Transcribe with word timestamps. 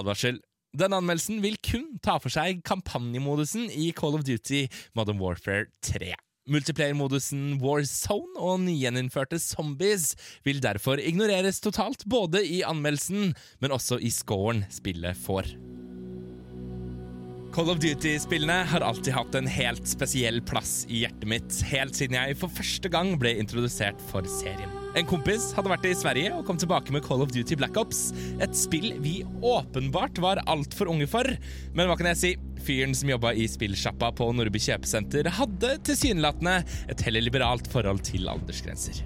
Advarsel. 0.00 0.40
Denne 0.74 0.98
anmeldelsen 0.98 1.38
vil 1.44 1.54
kun 1.62 1.86
ta 2.02 2.16
for 2.18 2.32
seg 2.34 2.64
kampanjemodusen 2.66 3.68
i 3.70 3.92
Call 3.94 4.16
of 4.18 4.24
Duty 4.26 4.64
Modern 4.98 5.20
Warfare 5.22 5.68
3. 5.86 6.14
Multiplayer-modusen 6.50 7.60
Warzone 7.62 8.36
og 8.36 8.58
nygjeninnførte 8.66 9.38
zombies 9.40 10.10
vil 10.44 10.60
derfor 10.64 11.00
ignoreres 11.00 11.62
totalt, 11.64 12.04
både 12.04 12.42
i 12.44 12.60
anmeldelsen, 12.66 13.32
men 13.64 13.72
også 13.72 13.96
i 14.02 14.12
scoren 14.12 14.66
spillet 14.72 15.16
får. 15.24 15.54
Call 17.54 17.70
of 17.70 17.78
Duty-spillene 17.78 18.64
har 18.66 18.82
alltid 18.82 19.14
hatt 19.14 19.36
en 19.38 19.46
helt 19.46 19.86
spesiell 19.86 20.40
plass 20.42 20.88
i 20.90 21.04
hjertet 21.04 21.28
mitt, 21.30 21.58
helt 21.70 21.94
siden 21.94 22.16
jeg 22.18 22.34
for 22.40 22.50
første 22.50 22.90
gang 22.90 23.12
ble 23.20 23.30
introdusert 23.38 24.00
for 24.08 24.26
serien. 24.26 24.72
En 24.98 25.06
kompis 25.06 25.52
hadde 25.54 25.70
vært 25.70 25.84
i 25.86 25.92
Sverige 25.94 26.32
og 26.34 26.42
kom 26.48 26.58
tilbake 26.58 26.90
med 26.90 27.04
Call 27.06 27.22
of 27.22 27.30
Duty 27.30 27.54
Black 27.60 27.78
Ops, 27.78 28.08
et 28.42 28.58
spill 28.58 28.96
vi 29.04 29.20
åpenbart 29.38 30.18
var 30.24 30.40
altfor 30.50 30.90
unge 30.90 31.06
for. 31.12 31.30
Men 31.78 31.86
hva 31.86 31.94
kan 32.00 32.08
jeg 32.10 32.18
si? 32.18 32.32
Fyren 32.66 32.96
som 32.98 33.12
jobba 33.12 33.30
i 33.38 33.46
spillsjappa 33.46 34.08
på 34.18 34.32
Nordby 34.34 34.58
kjøpesenter, 34.64 35.28
hadde 35.38 35.76
tilsynelatende 35.86 36.56
et 36.90 37.04
heller 37.06 37.22
liberalt 37.22 37.70
forhold 37.70 38.02
til 38.08 38.26
aldersgrenser. 38.32 38.98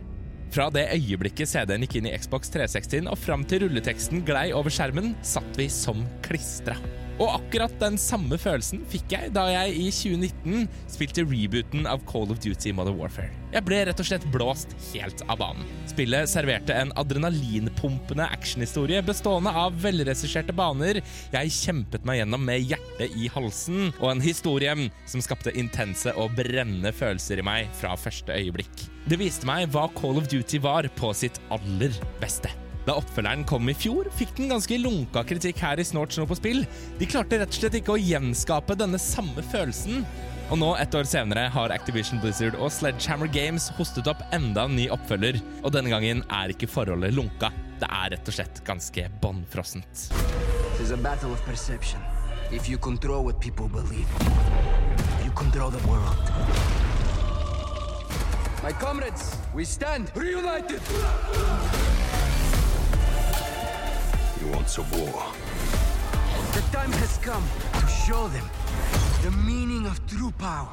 Fra 0.56 0.70
det 0.72 0.86
øyeblikket 0.94 1.52
CD-en 1.52 1.84
gikk 1.84 1.98
inn 2.00 2.08
i 2.08 2.14
Xbox 2.16 2.48
360 2.56 3.12
og 3.12 3.20
fram 3.20 3.44
til 3.44 3.66
rulleteksten 3.66 4.24
glei 4.24 4.46
over 4.56 4.72
skjermen, 4.72 5.12
satt 5.20 5.60
vi 5.60 5.68
som 5.68 6.00
klistra. 6.24 6.78
Og 7.18 7.32
akkurat 7.34 7.72
den 7.80 7.96
samme 7.98 8.38
følelsen 8.38 8.84
fikk 8.90 9.10
jeg 9.16 9.32
da 9.34 9.48
jeg 9.50 9.74
i 9.74 9.86
2019 9.90 10.68
spilte 10.90 11.24
rebooten 11.26 11.88
av 11.90 12.04
Call 12.06 12.30
of 12.30 12.38
Duty 12.44 12.70
Modern 12.76 12.98
Warfare. 13.00 13.32
Jeg 13.50 13.64
ble 13.66 13.80
rett 13.88 14.02
og 14.02 14.06
slett 14.06 14.26
blåst 14.30 14.74
helt 14.92 15.24
av 15.26 15.40
banen. 15.40 15.66
Spillet 15.90 16.30
serverte 16.30 16.76
en 16.78 16.92
adrenalinpumpende 17.00 18.28
actionhistorie 18.28 19.02
bestående 19.06 19.50
av 19.50 19.74
velregisserte 19.82 20.54
baner 20.54 21.00
jeg 21.34 21.56
kjempet 21.58 22.06
meg 22.06 22.20
gjennom 22.20 22.46
med 22.46 22.68
hjertet 22.70 23.18
i 23.18 23.30
halsen, 23.34 23.90
og 23.98 24.12
en 24.12 24.22
historie 24.22 24.76
som 25.08 25.24
skapte 25.24 25.54
intense 25.58 26.14
og 26.14 26.36
brennende 26.38 26.94
følelser 26.94 27.42
i 27.42 27.48
meg 27.50 27.74
fra 27.80 27.96
første 27.98 28.36
øyeblikk. 28.36 28.86
Det 29.08 29.18
viste 29.18 29.48
meg 29.48 29.70
hva 29.74 29.88
Call 29.98 30.20
of 30.20 30.30
Duty 30.30 30.62
var 30.62 30.86
på 31.00 31.14
sitt 31.16 31.42
aller 31.54 31.94
beste. 32.22 32.52
Da 32.88 32.94
oppfølgeren 32.96 33.42
kom 33.44 33.68
i 33.68 33.74
fjor, 33.76 34.06
fikk 34.16 34.38
den 34.38 34.48
ganske 34.48 34.78
lunka 34.80 35.20
kritikk 35.28 35.58
her 35.60 35.76
i 35.76 35.84
Snorts 35.84 36.16
nå 36.16 36.24
på 36.24 36.38
spill. 36.38 36.62
De 36.96 37.04
klarte 37.04 37.36
rett 37.36 37.52
og 37.52 37.58
slett 37.58 37.74
ikke 37.82 37.92
å 37.92 38.00
gjenskape 38.00 38.78
denne 38.80 38.96
samme 39.02 39.44
følelsen. 39.44 40.06
Og 40.48 40.56
nå, 40.56 40.70
ett 40.80 40.96
år 40.96 41.04
senere, 41.04 41.50
har 41.52 41.74
Activision 41.74 42.22
Blizzard 42.22 42.56
og 42.56 42.72
Sledgehammer 42.72 43.28
Games 43.28 43.66
hostet 43.76 44.08
opp 44.08 44.22
enda 44.32 44.64
en 44.64 44.78
ny 44.78 44.86
oppfølger. 44.94 45.36
Og 45.60 45.74
denne 45.74 45.92
gangen 45.92 46.24
er 46.32 46.54
ikke 46.54 46.70
forholdet 46.72 47.12
lunka. 47.12 47.52
Det 47.76 47.92
er 47.92 48.14
rett 48.14 48.32
og 48.32 48.38
slett 48.38 48.64
ganske 48.64 49.04
bånnfrossent. 49.20 50.08
My 58.64 58.72
comrades, 58.72 59.36
we 59.54 59.64
stand 59.64 60.10
reunited! 60.16 60.80
You 64.48 64.54
a 64.54 64.96
war? 64.96 65.22
The 66.54 66.60
time 66.72 66.92
has 66.92 67.18
come 67.18 67.44
to 67.72 67.86
show 67.86 68.28
them 68.28 68.48
the 69.22 69.30
meaning 69.30 69.86
of 69.86 70.00
true 70.06 70.32
power. 70.38 70.72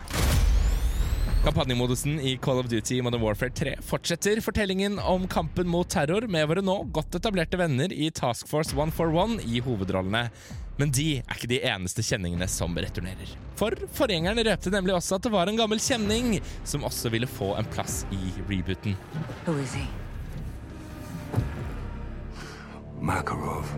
Kampanjemodusen 1.44 2.20
i 2.20 2.38
Call 2.38 2.60
of 2.60 2.70
Duty 2.70 3.02
Modern 3.02 3.22
Warfare 3.22 3.50
3 3.50 3.76
fortsetter 3.82 4.42
fortellingen 4.42 5.00
om 5.00 5.28
kampen 5.28 5.68
mot 5.68 5.90
terror 5.90 6.28
med 6.28 6.48
våre 6.48 6.64
nå 6.64 6.78
godt 6.84 7.20
etablerte 7.20 7.58
venner 7.58 7.94
i 7.94 8.12
Task 8.12 8.48
Force 8.48 8.72
141 8.76 9.44
i 9.44 9.60
hovedrollene. 9.60 10.30
Men 10.78 10.96
de 10.96 11.10
er 11.18 11.36
ikke 11.36 11.52
de 11.52 11.60
eneste 11.68 12.06
kjenningene 12.06 12.48
som 12.48 12.80
returnerer. 12.80 13.36
For 13.60 13.76
forgjengeren 13.98 14.40
røpte 14.48 14.72
nemlig 14.72 14.96
også 14.96 15.20
at 15.20 15.28
det 15.28 15.36
var 15.36 15.52
en 15.52 15.60
gammel 15.60 15.84
kjenning 15.84 16.40
som 16.64 16.88
også 16.88 17.12
ville 17.12 17.28
få 17.28 17.58
en 17.60 17.72
plass 17.76 18.06
i 18.16 18.24
rebooten. 18.48 18.96
Who 19.44 19.60
is 19.60 19.76
he? 19.76 20.05
Makarov. 23.06 23.70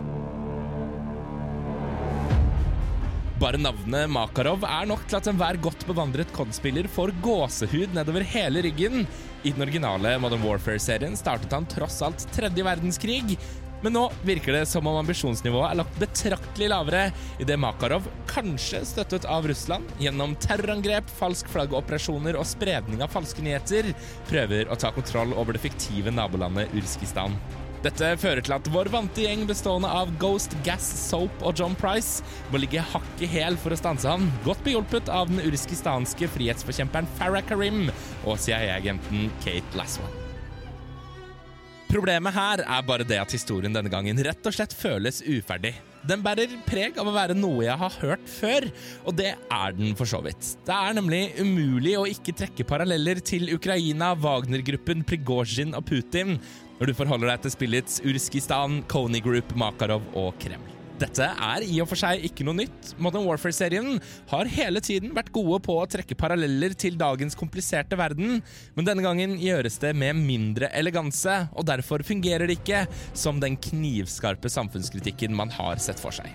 Bare 3.38 3.58
navnet 3.60 4.08
Makarov 4.08 4.64
er 4.64 4.86
nok 4.88 5.02
til 5.04 5.18
at 5.18 5.28
enhver 5.28 5.58
godt 5.60 5.84
bevandret 5.86 6.32
COD-spiller 6.32 6.88
får 6.90 7.12
gåsehud 7.22 7.92
nedover 7.92 8.24
hele 8.24 8.64
ryggen. 8.64 9.04
I 9.44 9.52
den 9.52 9.66
originale 9.66 10.14
Modern 10.22 10.46
Warfare-serien 10.46 11.18
startet 11.18 11.52
han 11.52 11.68
tross 11.68 12.00
alt 12.06 12.24
tredje 12.32 12.64
verdenskrig. 12.64 13.36
Men 13.84 13.94
nå 13.94 14.06
virker 14.26 14.56
det 14.56 14.64
som 14.72 14.88
om 14.88 14.96
ambisjonsnivået 15.02 15.68
er 15.68 15.80
lagt 15.82 16.00
betraktelig 16.00 16.72
lavere, 16.72 17.04
idet 17.38 17.60
Makarov, 17.60 18.08
kanskje 18.32 18.80
støttet 18.88 19.28
av 19.28 19.46
Russland, 19.46 19.92
gjennom 20.00 20.34
terrorangrep, 20.40 21.12
falsk 21.20 21.52
flaggoperasjoner 21.52 22.40
og 22.40 22.48
spredning 22.48 23.04
av 23.04 23.12
falske 23.12 23.44
nyheter, 23.44 23.92
prøver 24.32 24.72
å 24.72 24.80
ta 24.80 24.90
kontroll 24.96 25.36
over 25.36 25.54
det 25.54 25.66
fiktive 25.68 26.16
nabolandet 26.16 26.72
Urskistan. 26.80 27.36
Dette 27.78 28.08
fører 28.18 28.42
til 28.42 28.56
at 28.56 28.68
vår 28.74 28.88
vante 28.90 29.22
gjeng 29.22 29.44
bestående 29.46 29.90
av 29.94 30.10
Ghost, 30.18 30.56
Gas, 30.66 30.82
Soap 31.06 31.44
og 31.46 31.60
John 31.60 31.76
Price 31.78 32.24
må 32.50 32.58
ligge 32.58 32.82
hakk 32.82 33.22
i 33.22 33.28
hæl 33.30 33.58
for 33.62 33.70
å 33.70 33.78
stanse 33.78 34.10
han, 34.10 34.26
godt 34.42 34.64
behjulpet 34.66 35.10
av 35.14 35.30
den 35.30 35.44
urskistanske 35.46 36.26
frihetsforkjemperen 36.34 37.06
Farah 37.20 37.46
Karim 37.46 37.86
og 38.24 38.34
CIA-agenten 38.42 39.30
Kate 39.44 39.78
Laswan. 39.78 40.10
Problemet 41.88 42.34
her 42.34 42.60
er 42.66 42.82
bare 42.84 43.06
det 43.06 43.16
at 43.22 43.32
historien 43.32 43.72
denne 43.72 43.88
gangen 43.88 44.18
rett 44.26 44.44
og 44.44 44.52
slett 44.52 44.74
føles 44.76 45.22
uferdig. 45.24 45.72
Den 46.08 46.20
bærer 46.22 46.50
preg 46.66 46.98
av 47.00 47.08
å 47.08 47.14
være 47.14 47.36
noe 47.38 47.62
jeg 47.64 47.78
har 47.80 47.94
hørt 48.02 48.28
før, 48.28 48.66
og 49.06 49.16
det 49.18 49.32
er 49.38 49.74
den 49.78 49.94
for 49.96 50.10
så 50.10 50.20
vidt. 50.24 50.52
Det 50.66 50.74
er 50.74 50.98
nemlig 50.98 51.22
umulig 51.40 51.94
å 51.98 52.06
ikke 52.10 52.36
trekke 52.42 52.66
paralleller 52.68 53.22
til 53.24 53.48
Ukraina, 53.54 54.12
Wagner-gruppen, 54.18 55.06
Prigozjin 55.06 55.78
og 55.78 55.86
Putin 55.88 56.36
når 56.78 56.90
du 56.90 56.96
forholder 56.98 57.32
deg 57.32 57.44
til 57.44 57.54
spillets 57.54 58.02
Urskistan, 58.06 58.82
Kony 58.90 59.22
Group, 59.24 59.54
Makarov 59.58 60.04
og 60.18 60.34
Kreml. 60.42 60.74
Dette 60.98 61.28
er 61.30 61.62
i 61.62 61.76
og 61.78 61.86
for 61.86 62.00
seg 62.00 62.24
ikke 62.26 62.42
noe 62.46 62.58
nytt. 62.58 62.92
Modern 62.98 63.26
Warfare-serien 63.28 64.00
har 64.32 64.50
hele 64.50 64.82
tiden 64.82 65.12
vært 65.14 65.30
gode 65.34 65.60
på 65.62 65.76
å 65.78 65.86
trekke 65.90 66.18
paralleller 66.18 66.74
til 66.74 66.98
dagens 66.98 67.38
kompliserte 67.38 67.98
verden, 67.98 68.40
men 68.74 68.88
denne 68.88 69.04
gangen 69.06 69.36
gjøres 69.38 69.78
det 69.82 69.94
med 69.94 70.18
mindre 70.18 70.72
eleganse, 70.74 71.44
og 71.54 71.68
derfor 71.70 72.02
fungerer 72.06 72.50
det 72.50 72.58
ikke 72.58 72.84
som 73.14 73.38
den 73.42 73.58
knivskarpe 73.62 74.50
samfunnskritikken 74.50 75.38
man 75.38 75.54
har 75.54 75.78
sett 75.82 76.02
for 76.02 76.14
seg. 76.14 76.34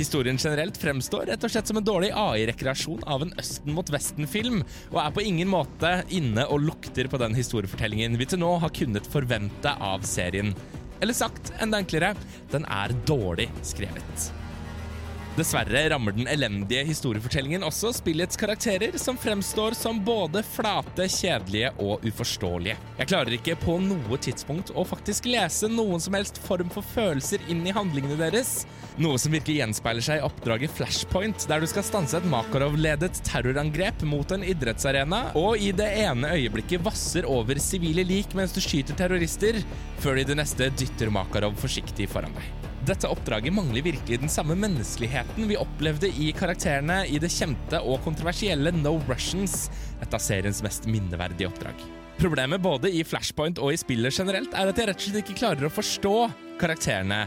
Historien 0.00 0.38
generelt 0.40 0.78
fremstår 0.80 1.26
rett 1.28 1.42
og 1.44 1.52
slett 1.52 1.68
som 1.68 1.76
en 1.76 1.84
dårlig 1.84 2.08
AI-rekreasjon 2.16 3.02
av 3.04 3.20
en 3.26 3.34
Østen 3.42 3.74
mot 3.76 3.92
Vesten-film, 3.92 4.62
og 4.94 4.98
er 5.02 5.12
på 5.12 5.26
ingen 5.28 5.50
måte 5.52 5.92
inne 6.08 6.46
og 6.48 6.64
lukter 6.70 7.10
på 7.12 7.20
den 7.20 7.36
historiefortellingen 7.36 8.16
vi 8.16 8.30
til 8.32 8.40
nå 8.40 8.54
har 8.64 8.72
kunnet 8.72 9.12
forvente 9.12 9.76
av 9.76 10.08
serien. 10.08 10.54
Eller 11.04 11.16
sagt 11.16 11.52
enda 11.60 11.84
enklere 11.84 12.14
den 12.48 12.64
er 12.64 12.96
dårlig 13.04 13.50
skrevet. 13.60 14.30
Dessverre 15.40 15.88
rammer 15.88 16.12
den 16.12 16.26
elendige 16.28 16.82
historiefortellingen 16.84 17.62
også 17.64 17.94
spillets 17.96 18.36
karakterer, 18.36 18.98
som 19.00 19.16
fremstår 19.16 19.72
som 19.78 20.02
både 20.04 20.42
flate, 20.44 21.06
kjedelige 21.08 21.70
og 21.80 22.04
uforståelige. 22.04 22.74
Jeg 22.98 23.08
klarer 23.08 23.36
ikke 23.38 23.56
på 23.62 23.78
noe 23.80 24.18
tidspunkt 24.20 24.74
å 24.76 24.84
faktisk 24.84 25.30
lese 25.32 25.70
noen 25.72 26.04
som 26.04 26.18
helst 26.18 26.42
form 26.44 26.68
for 26.74 26.84
følelser 26.92 27.40
inn 27.48 27.64
i 27.64 27.72
handlingene 27.72 28.20
deres, 28.20 28.66
noe 29.00 29.16
som 29.22 29.32
virkelig 29.32 29.62
gjenspeiler 29.62 30.04
seg 30.04 30.20
i 30.20 30.26
oppdraget 30.28 30.76
Flashpoint, 30.76 31.48
der 31.48 31.64
du 31.64 31.70
skal 31.72 31.88
stanse 31.88 32.20
et 32.20 32.28
Makarov-ledet 32.28 33.24
terrorangrep 33.24 34.04
mot 34.12 34.36
en 34.36 34.44
idrettsarena, 34.44 35.30
og 35.40 35.56
i 35.56 35.72
det 35.72 35.88
ene 36.04 36.36
øyeblikket 36.36 36.84
vasser 36.84 37.24
over 37.24 37.64
sivile 37.64 38.04
lik 38.04 38.36
mens 38.36 38.52
du 38.52 38.60
skyter 38.60 38.98
terrorister, 38.98 39.64
før 40.04 40.20
de 40.20 40.28
det 40.34 40.42
neste 40.44 40.68
dytter 40.76 41.08
Makarov 41.16 41.56
forsiktig 41.64 42.12
foran 42.12 42.36
deg. 42.36 42.59
Dette 42.88 43.08
oppdraget 43.12 43.52
mangler 43.52 43.84
virkelig 43.84 44.22
den 44.22 44.30
samme 44.32 44.54
menneskeligheten 44.56 45.48
vi 45.50 45.58
opplevde 45.60 46.08
i 46.08 46.30
karakterene 46.32 47.02
i 47.12 47.18
det 47.20 47.28
kjente 47.34 47.76
og 47.84 48.00
kontroversielle 48.06 48.72
No 48.72 48.94
Russians, 49.04 49.66
et 50.00 50.16
av 50.16 50.22
seriens 50.24 50.62
mest 50.64 50.88
minneverdige 50.88 51.50
oppdrag. 51.50 51.82
Problemet 52.20 52.60
både 52.64 52.88
i 52.92 53.04
Flashpoint 53.04 53.60
og 53.60 53.74
i 53.74 53.80
spillet 53.80 54.16
generelt 54.16 54.56
er 54.56 54.72
at 54.72 54.80
jeg 54.80 54.88
rett 54.88 55.00
og 55.00 55.06
slett 55.06 55.20
ikke 55.22 55.38
klarer 55.42 55.68
å 55.68 55.72
forstå 55.72 56.16
karakterene. 56.60 57.20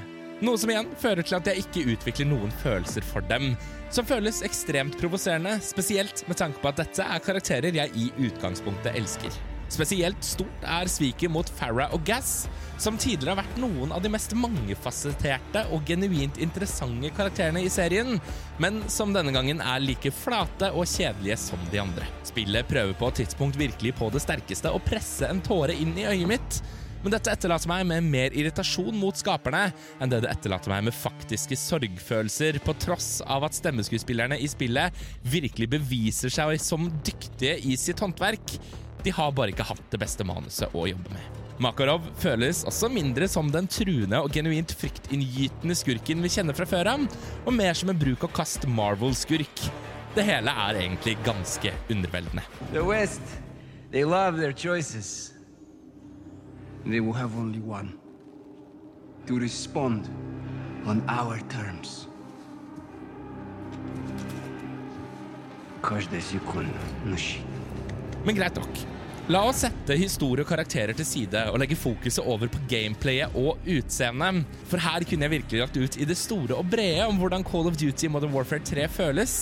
Noe 0.43 0.57
som 0.59 0.73
igjen 0.73 0.89
fører 0.99 1.21
til 1.21 1.37
at 1.37 1.47
jeg 1.47 1.63
ikke 1.63 1.85
utvikler 1.93 2.31
noen 2.33 2.53
følelser 2.65 3.05
for 3.05 3.25
dem, 3.29 3.53
som 3.93 4.09
føles 4.09 4.41
ekstremt 4.45 4.97
provoserende, 4.99 5.59
spesielt 5.61 6.25
med 6.27 6.41
tanke 6.41 6.61
på 6.61 6.73
at 6.73 6.81
dette 6.81 7.05
er 7.05 7.25
karakterer 7.29 7.77
jeg 7.77 7.93
i 7.93 8.09
utgangspunktet 8.25 8.97
elsker. 8.97 9.52
Spesielt 9.73 10.21
stort 10.25 10.65
er 10.69 10.89
sviket 10.91 11.31
mot 11.33 11.47
Farah 11.57 11.93
og 11.95 12.03
Gass, 12.05 12.45
som 12.81 12.97
tidligere 12.99 13.33
har 13.33 13.39
vært 13.41 13.61
noen 13.61 13.93
av 13.95 14.03
de 14.03 14.11
mest 14.13 14.35
mangefasetterte 14.37 15.63
og 15.73 15.87
genuint 15.87 16.37
interessante 16.43 17.09
karakterene 17.17 17.63
i 17.63 17.71
serien, 17.73 18.19
men 18.61 18.83
som 18.91 19.15
denne 19.15 19.33
gangen 19.33 19.63
er 19.63 19.81
like 19.81 20.13
flate 20.13 20.69
og 20.77 20.85
kjedelige 20.89 21.39
som 21.41 21.65
de 21.71 21.81
andre. 21.81 22.05
Spillet 22.27 22.69
prøver 22.69 22.93
på 22.99 23.09
et 23.09 23.23
tidspunkt 23.23 23.57
virkelig 23.57 23.95
på 23.97 24.11
det 24.13 24.21
sterkeste 24.21 24.69
å 24.69 24.83
presse 24.83 25.25
en 25.25 25.41
tåre 25.41 25.73
inn 25.73 25.97
i 25.97 26.05
øyet 26.11 26.29
mitt, 26.35 26.61
Men 27.03 27.11
dette 27.11 27.33
etterlater 27.33 27.67
meg 27.67 27.83
med 27.89 28.05
mer 28.07 28.35
irritasjon 28.39 28.95
mot 28.95 29.17
skaperne 29.19 29.65
enn 29.99 30.11
det 30.11 30.21
det 30.23 30.29
etterlater 30.31 30.71
meg 30.71 30.85
med 30.87 30.95
faktiske 30.95 31.57
sorgfølelser, 31.59 32.61
på 32.63 32.75
tross 32.79 33.17
av 33.27 33.43
at 33.43 33.57
stemmeskuespillerne 33.57 34.39
i 34.39 34.47
spillet 34.47 35.03
virkelig 35.27 35.67
beviser 35.75 36.31
seg 36.31 36.55
som 36.63 36.87
dyktige 37.03 37.57
i 37.67 37.75
sitt 37.79 37.99
håndverk. 37.99 38.55
De 39.04 39.12
har 39.14 39.32
bare 39.32 39.52
ikke 39.54 39.66
hatt 39.68 39.84
det 39.92 40.00
beste 40.02 40.26
manuset 40.26 40.74
å 40.74 40.86
jobbe 40.90 41.12
med. 41.14 41.36
Makarov 41.62 42.04
føles 42.22 42.60
også 42.68 42.90
mindre 42.92 43.26
som 43.30 43.48
den 43.50 43.66
truende 43.70 44.20
og 44.22 44.30
genuint 44.34 44.70
fryktinngytende 44.78 45.74
skurken 45.74 46.22
vi 46.22 46.30
kjenner 46.30 46.54
fra 46.54 46.66
før 46.70 46.92
av, 46.92 47.06
og 47.44 47.54
mer 47.54 47.74
som 47.78 47.90
en 47.90 47.98
bruk 47.98 48.26
og 48.28 48.34
kast 48.36 48.66
Marvel-skurk. 48.70 49.64
Det 50.14 50.24
hele 50.26 50.50
er 50.50 50.78
egentlig 50.82 51.16
ganske 51.26 51.72
underveldende. 51.90 52.44
The 52.72 52.84
West, 52.86 53.22
they 53.90 54.04
love 54.04 54.38
their 54.38 54.52
choices. 54.52 55.32
They 56.86 57.00
will 57.00 57.14
have 57.14 57.36
only 57.36 57.60
one. 57.60 57.92
To 59.26 59.38
respond 59.38 60.08
on 60.86 61.02
our 61.08 61.38
terms. 61.50 62.06
Каждая 65.82 66.20
секунда 66.20 66.78
мужчин. 67.04 67.42
Men 68.23 68.37
greit 68.37 68.55
nok. 68.59 68.83
La 69.31 69.39
oss 69.47 69.61
sette 69.63 69.95
historie 69.95 70.43
og 70.43 70.49
karakterer 70.49 70.95
til 70.97 71.07
side 71.07 71.45
og 71.47 71.61
legge 71.61 71.77
fokuset 71.79 72.25
over 72.27 72.49
på 72.51 72.59
gameplayet 72.71 73.35
og 73.39 73.61
utseendet. 73.71 74.41
For 74.67 74.83
her 74.83 75.05
kunne 75.07 75.27
jeg 75.27 75.35
virkelig 75.37 75.61
lagt 75.61 75.79
ut 75.79 75.95
i 75.95 76.07
det 76.09 76.17
store 76.19 76.57
og 76.57 76.67
brede 76.71 77.05
om 77.07 77.21
hvordan 77.21 77.45
Call 77.47 77.69
of 77.71 77.79
Duty 77.79 78.11
Modern 78.11 78.35
Warfare 78.35 78.63
3 78.67 78.89
føles. 78.91 79.37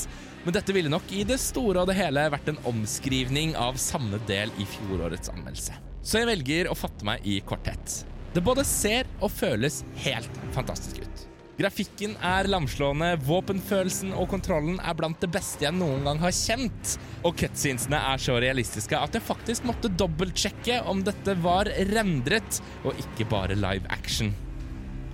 Men 0.45 0.53
dette 0.53 0.73
ville 0.73 0.89
nok 0.89 1.09
i 1.13 1.23
det 1.25 1.39
store 1.41 1.81
og 1.81 1.89
det 1.89 1.97
hele 1.97 2.27
vært 2.33 2.53
en 2.53 2.61
omskrivning 2.69 3.55
av 3.57 3.81
samme 3.81 4.21
del 4.29 4.53
i 4.61 4.69
fjorårets 4.69 5.33
anmeldelse. 5.33 5.77
Så 6.01 6.21
jeg 6.21 6.29
velger 6.29 6.69
å 6.69 6.77
fatte 6.77 7.05
meg 7.05 7.25
i 7.25 7.39
korthet. 7.45 8.03
Det 8.33 8.45
både 8.45 8.65
ser 8.65 9.09
og 9.19 9.33
føles 9.33 9.81
helt 10.05 10.41
fantastisk 10.53 11.01
ut. 11.01 11.27
Grafikken 11.59 12.13
er 12.25 12.47
lamslående, 12.49 13.09
våpenfølelsen 13.27 14.13
og 14.15 14.29
kontrollen 14.31 14.79
er 14.79 14.95
blant 14.97 15.19
det 15.21 15.29
beste 15.33 15.65
jeg 15.65 15.75
noen 15.75 16.05
gang 16.07 16.21
har 16.23 16.33
kjent. 16.35 16.95
Og 17.27 17.35
cutscenesene 17.37 17.99
er 18.13 18.21
så 18.23 18.37
realistiske 18.41 18.97
at 18.97 19.17
jeg 19.17 19.25
faktisk 19.27 19.67
måtte 19.67 19.91
dobbeltsjekke 19.99 20.79
om 20.89 21.03
dette 21.05 21.35
var 21.43 21.69
rendret 21.91 22.61
og 22.85 22.95
ikke 23.03 23.27
bare 23.29 23.59
live 23.59 23.85
action. 23.91 24.31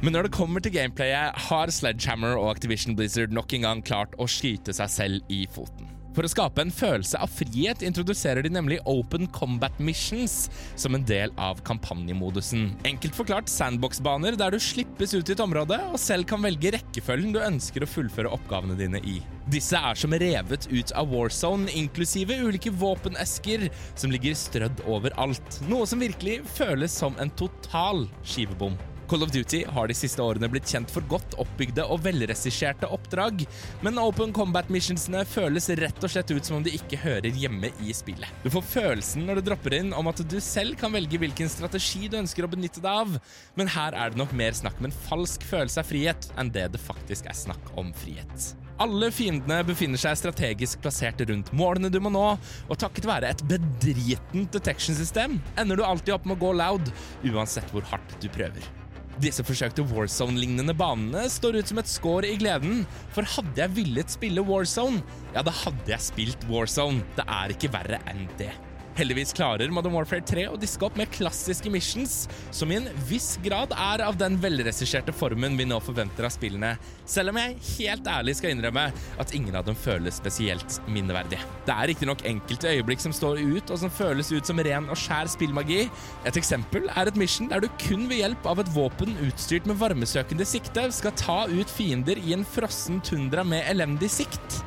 Men 0.05 0.13
når 0.13 0.27
det 0.27 0.35
kommer 0.37 0.61
til 0.61 0.75
gameplayet, 0.75 1.33
har 1.49 1.73
Sledgehammer 1.73 2.37
og 2.37 2.51
Activision 2.51 2.95
Blizzard 2.95 3.33
nok 3.33 3.57
en 3.57 3.65
gang 3.65 3.81
klart 3.81 4.13
å 4.21 4.29
skyte 4.29 4.75
seg 4.77 4.93
selv 4.93 5.33
i 5.33 5.47
foten. 5.49 5.86
For 6.17 6.25
å 6.25 6.31
skape 6.31 6.63
en 6.65 6.71
følelse 6.73 7.19
av 7.21 7.29
frihet 7.29 7.83
introduserer 7.85 8.41
de 8.41 8.49
nemlig 8.49 8.79
Open 8.89 9.27
Combat 9.35 9.75
Missions 9.77 10.47
som 10.73 10.97
en 10.97 11.05
del 11.05 11.29
av 11.37 11.61
kampanjemodusen. 11.67 12.71
Enkelt 12.89 13.13
forklart 13.13 13.51
sandbox-baner 13.53 14.33
der 14.39 14.55
du 14.55 14.57
slippes 14.57 15.13
ut 15.13 15.29
i 15.29 15.35
et 15.35 15.45
område 15.45 15.77
og 15.91 15.99
selv 16.01 16.25
kan 16.31 16.41
velge 16.41 16.73
rekkefølgen 16.73 17.37
du 17.37 17.39
ønsker 17.43 17.85
å 17.85 17.91
fullføre 17.91 18.33
oppgavene 18.33 18.79
dine 18.81 19.03
i. 19.05 19.19
Disse 19.53 19.77
er 19.77 20.01
som 20.01 20.17
revet 20.17 20.65
ut 20.73 20.97
av 20.97 21.13
Warzone, 21.13 21.69
inklusive 21.77 22.41
ulike 22.41 22.73
våpenesker 22.73 23.69
som 23.93 24.09
ligger 24.09 24.33
strødd 24.41 24.87
overalt. 24.89 25.61
Noe 25.69 25.85
som 25.85 26.01
virkelig 26.01 26.41
føles 26.57 26.97
som 26.97 27.13
en 27.21 27.29
total 27.37 28.07
skivebom. 28.25 28.73
Call 29.07 29.23
of 29.23 29.31
Duty 29.31 29.63
har 29.71 29.87
de 29.87 29.95
siste 29.95 30.19
årene 30.19 30.49
blitt 30.51 30.67
kjent 30.67 30.91
for 30.91 31.05
godt 31.07 31.37
oppbygde 31.39 31.85
og 31.87 32.01
velregisserte 32.03 32.89
oppdrag, 32.91 33.45
men 33.85 33.99
Open 34.01 34.33
Combat 34.35 34.67
Missionsene 34.73 35.21
føles 35.27 35.69
rett 35.79 36.03
og 36.03 36.11
slett 36.11 36.33
ut 36.33 36.43
som 36.43 36.57
om 36.57 36.65
de 36.65 36.73
ikke 36.75 36.99
hører 36.99 37.31
hjemme 37.31 37.71
i 37.79 37.95
spillet. 37.95 38.27
Du 38.43 38.51
får 38.51 38.67
følelsen 38.67 39.23
når 39.27 39.39
du 39.39 39.47
dropper 39.47 39.77
inn 39.79 39.93
om 39.95 40.11
at 40.11 40.19
du 40.27 40.37
selv 40.43 40.75
kan 40.81 40.91
velge 40.91 41.21
hvilken 41.21 41.47
strategi 41.51 42.09
du 42.11 42.19
ønsker 42.19 42.43
å 42.43 42.51
benytte 42.51 42.83
deg 42.83 43.03
av, 43.05 43.15
men 43.55 43.71
her 43.77 43.95
er 43.95 44.11
det 44.11 44.19
nok 44.19 44.35
mer 44.35 44.55
snakk 44.57 44.81
om 44.81 44.89
en 44.89 44.99
falsk 45.07 45.47
følelse 45.47 45.83
av 45.83 45.87
frihet 45.87 46.31
enn 46.35 46.51
det 46.51 46.67
det 46.75 46.83
faktisk 46.83 47.29
er 47.31 47.43
snakk 47.47 47.71
om 47.79 47.93
frihet. 47.95 48.51
Alle 48.83 49.07
fiendene 49.09 49.63
befinner 49.65 49.97
seg 49.97 50.19
strategisk 50.19 50.83
plassert 50.83 51.23
rundt 51.25 51.49
målene 51.55 51.89
du 51.89 51.97
må 52.03 52.11
nå, 52.13 52.25
og 52.67 52.81
takket 52.83 53.07
være 53.09 53.31
et 53.31 53.45
bedritent 53.49 54.51
detection-system 54.53 55.39
ender 55.57 55.79
du 55.79 55.85
alltid 55.87 56.13
opp 56.19 56.27
med 56.27 56.37
å 56.37 56.43
gå 56.43 56.51
loud, 56.59 56.91
uansett 57.31 57.71
hvor 57.73 57.87
hardt 57.89 58.19
du 58.21 58.29
prøver. 58.35 58.67
Disse 59.17 59.41
forsøkte 59.41 59.81
Warzone-lignende 59.89 60.75
banene 60.77 61.23
står 61.33 61.57
ut 61.57 61.71
som 61.71 61.81
et 61.81 61.89
skår 61.89 62.27
i 62.29 62.35
gleden, 62.37 62.83
for 63.15 63.25
hadde 63.25 63.63
jeg 63.63 63.73
villet 63.73 64.13
spille 64.13 64.43
Warzone, 64.45 65.01
ja, 65.33 65.41
da 65.41 65.53
hadde 65.63 65.89
jeg 65.89 66.05
spilt 66.11 66.45
Warzone. 66.51 67.01
Det 67.17 67.25
er 67.25 67.55
ikke 67.55 67.73
verre 67.73 68.01
enn 68.13 68.27
det. 68.37 68.53
Heldigvis 68.97 69.29
klarer 69.37 69.69
Modern 69.69 69.93
Warfare 69.93 70.23
3 70.25 70.47
å 70.49 70.55
diske 70.57 70.81
opp 70.87 70.95
med 70.97 71.11
klassiske 71.13 71.69
missions, 71.69 72.23
som 72.49 72.71
i 72.73 72.79
en 72.79 72.87
viss 73.05 73.35
grad 73.43 73.73
er 73.77 74.01
av 74.01 74.15
den 74.17 74.39
velregisserte 74.41 75.13
formen 75.13 75.53
vi 75.59 75.67
nå 75.69 75.77
forventer 75.85 76.25
av 76.25 76.33
spillene, 76.33 76.71
selv 77.05 77.29
om 77.29 77.37
jeg 77.37 77.59
helt 77.75 78.07
ærlig 78.09 78.33
skal 78.39 78.55
innrømme 78.55 78.87
at 79.21 79.33
ingen 79.37 79.53
av 79.59 79.67
dem 79.67 79.77
føles 79.77 80.17
spesielt 80.17 80.79
minneverdige. 80.89 81.45
Det 81.67 81.75
er 81.75 81.91
riktignok 81.91 82.23
enkelte 82.25 82.71
øyeblikk 82.71 83.03
som 83.03 83.13
står 83.13 83.43
ut, 83.43 83.69
og 83.69 83.77
som 83.83 83.93
føles 83.93 84.31
ut 84.33 84.49
som 84.49 84.63
ren 84.65 84.89
og 84.89 84.97
skjær 84.97 85.29
spillmagi. 85.29 85.83
Et 86.25 86.39
eksempel 86.41 86.89
er 86.89 87.11
et 87.11 87.19
mission 87.21 87.51
der 87.51 87.61
du 87.61 87.69
kun 87.83 88.07
ved 88.09 88.23
hjelp 88.23 88.49
av 88.49 88.63
et 88.63 88.71
våpen 88.73 89.13
utstyrt 89.27 89.69
med 89.69 89.77
varmesøkende 89.77 90.47
sikte 90.49 90.87
skal 90.97 91.13
ta 91.21 91.37
ut 91.53 91.69
fiender 91.69 92.17
i 92.17 92.33
en 92.33 92.47
frossen 92.57 92.97
tundra 93.05 93.45
med 93.45 93.61
elendig 93.69 94.09
sikt. 94.15 94.57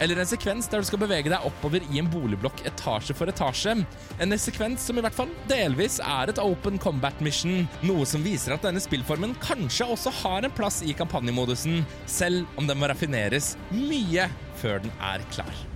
Eller 0.00 0.20
en 0.20 0.28
sekvens 0.28 0.68
der 0.72 0.80
du 0.80 0.88
skal 0.88 1.02
bevege 1.02 1.28
deg 1.28 1.46
oppover 1.46 1.84
i 1.92 2.00
en 2.00 2.08
boligblokk 2.10 2.62
etasje 2.70 3.16
for 3.16 3.28
etasje. 3.28 3.76
En 4.20 4.38
sekvens 4.40 4.86
som 4.88 4.96
i 4.96 5.04
hvert 5.04 5.16
fall 5.16 5.32
delvis 5.50 5.98
er 6.00 6.32
et 6.32 6.40
open 6.40 6.80
combat 6.80 7.20
mission, 7.24 7.66
noe 7.84 8.06
som 8.08 8.24
viser 8.24 8.56
at 8.56 8.64
denne 8.64 8.80
spillformen 8.80 9.36
kanskje 9.44 9.88
også 9.92 10.14
har 10.22 10.48
en 10.48 10.56
plass 10.56 10.80
i 10.82 10.96
kampanjemodusen, 10.96 11.84
selv 12.08 12.48
om 12.56 12.70
den 12.70 12.80
må 12.80 12.88
raffineres 12.88 13.54
mye 13.74 14.30
før 14.60 14.80
den 14.86 14.96
er 15.12 15.24
klar. 15.34 15.66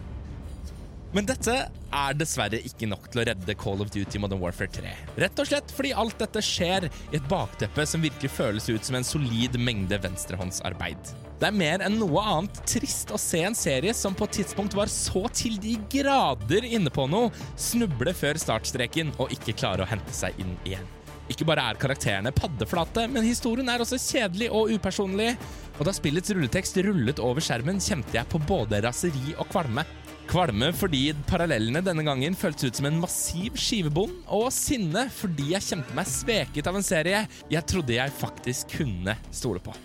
Men 1.14 1.28
dette 1.28 1.52
er 1.94 2.16
dessverre 2.18 2.58
ikke 2.66 2.88
nok 2.90 3.04
til 3.12 3.20
å 3.22 3.24
redde 3.28 3.54
Call 3.54 3.84
of 3.84 3.92
Duty 3.94 4.18
Modern 4.18 4.40
Warfare 4.42 4.72
3. 4.74 4.94
Rett 5.22 5.38
og 5.38 5.46
slett 5.46 5.70
fordi 5.76 5.92
alt 5.94 6.16
dette 6.18 6.42
skjer 6.42 6.88
i 6.88 7.20
et 7.20 7.28
bakteppe 7.30 7.86
som 7.86 8.02
virkelig 8.02 8.32
føles 8.34 8.66
ut 8.66 8.82
som 8.82 8.98
en 8.98 9.06
solid 9.06 9.54
mengde 9.62 10.00
venstrehåndsarbeid. 10.02 11.14
Det 11.44 11.50
er 11.50 11.56
mer 11.60 11.82
enn 11.84 11.98
noe 12.00 12.22
annet 12.24 12.58
trist 12.64 13.10
å 13.12 13.18
se 13.20 13.42
en 13.44 13.52
serie 13.52 13.92
som 13.92 14.14
på 14.16 14.24
et 14.24 14.38
tidspunkt 14.38 14.72
var 14.72 14.88
så 14.88 15.26
til 15.28 15.58
de 15.60 15.74
grader 15.92 16.64
inne 16.64 16.88
på 16.88 17.04
noe, 17.12 17.28
snuble 17.60 18.14
før 18.16 18.40
startstreken 18.40 19.10
og 19.20 19.34
ikke 19.36 19.52
klare 19.52 19.84
å 19.84 19.90
hente 19.90 20.16
seg 20.16 20.40
inn 20.40 20.54
igjen. 20.64 20.88
Ikke 21.28 21.44
bare 21.44 21.66
er 21.68 21.82
karakterene 21.82 22.32
paddeflate, 22.32 23.04
men 23.12 23.28
historien 23.28 23.68
er 23.68 23.84
også 23.84 24.00
kjedelig 24.00 24.48
og 24.56 24.72
upersonlig. 24.72 25.34
Og 25.76 25.84
da 25.84 25.92
spillets 25.92 26.32
rulletekst 26.32 26.80
rullet 26.88 27.20
over 27.20 27.44
skjermen, 27.44 27.76
kjente 27.76 28.16
jeg 28.16 28.32
på 28.32 28.40
både 28.48 28.80
raseri 28.88 29.36
og 29.36 29.44
kvalme. 29.52 29.84
Kvalme 30.32 30.72
fordi 30.72 31.10
parallellene 31.28 31.84
denne 31.84 32.08
gangen 32.08 32.40
føltes 32.40 32.70
ut 32.70 32.80
som 32.80 32.88
en 32.88 33.02
massiv 33.04 33.60
skivebom, 33.60 34.22
og 34.32 34.48
sinne 34.48 35.10
fordi 35.12 35.52
jeg 35.52 35.68
kjente 35.74 36.00
meg 36.00 36.08
sveket 36.08 36.72
av 36.72 36.80
en 36.80 36.92
serie 36.94 37.26
jeg 37.52 37.68
trodde 37.68 38.00
jeg 38.00 38.22
faktisk 38.24 38.78
kunne 38.80 39.20
stole 39.28 39.60
på. 39.60 39.76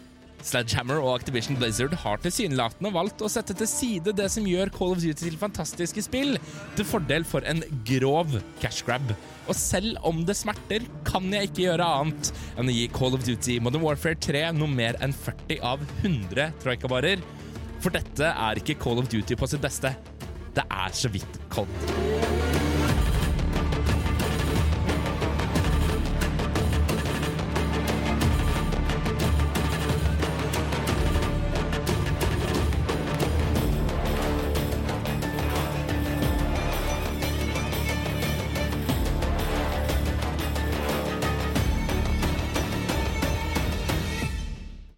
Sledgehammer 0.46 1.02
og 1.04 1.18
Activision 1.18 1.58
Blizzard 1.60 1.94
har 2.02 2.22
tilsynelatende 2.24 2.92
valgt 2.96 3.24
å 3.26 3.30
sette 3.32 3.56
til 3.58 3.70
side 3.70 4.14
det 4.16 4.30
som 4.32 4.48
gjør 4.48 4.72
Call 4.76 4.96
of 4.96 5.02
Duty 5.04 5.26
til 5.26 5.40
fantastiske 5.40 6.04
spill, 6.06 6.38
til 6.78 6.88
fordel 6.88 7.28
for 7.28 7.46
en 7.50 7.62
grov 7.88 8.38
cash 8.64 8.86
grab. 8.88 9.14
Og 9.50 9.58
selv 9.58 10.00
om 10.08 10.24
det 10.28 10.38
smerter, 10.40 10.86
kan 11.08 11.28
jeg 11.34 11.50
ikke 11.50 11.66
gjøre 11.68 11.92
annet 12.00 12.32
enn 12.56 12.72
å 12.72 12.76
gi 12.76 12.88
Call 12.96 13.18
of 13.18 13.26
Duty 13.28 13.60
Modern 13.64 13.86
Warfare 13.86 14.20
3 14.20 14.46
noe 14.58 14.72
mer 14.72 15.00
enn 15.04 15.16
40 15.16 15.64
av 15.66 15.84
100 16.04 16.52
troikabarer. 16.64 17.24
For 17.80 17.96
dette 17.96 18.32
er 18.32 18.60
ikke 18.60 18.80
Call 18.80 19.02
of 19.02 19.12
Duty 19.12 19.40
på 19.40 19.50
sitt 19.50 19.64
beste. 19.64 19.96
Det 20.56 20.66
er 20.66 20.96
så 20.96 21.12
vidt 21.14 21.42
koldt. 21.52 22.39